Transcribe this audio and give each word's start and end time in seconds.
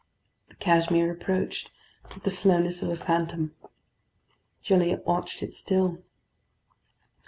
The 0.49 0.55
Cashmere 0.55 1.11
approached 1.11 1.69
with 2.11 2.23
the 2.23 2.31
slowness 2.31 2.81
of 2.81 2.89
a 2.89 2.95
phantom. 2.95 3.53
Gilliatt 4.63 5.05
watched 5.05 5.43
it 5.43 5.53
still. 5.53 5.99